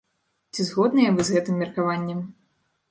Ці 0.53 0.61
згодныя 0.71 1.13
вы 1.19 1.27
з 1.29 1.37
гэтым 1.37 1.63
меркаваннем? 1.65 2.27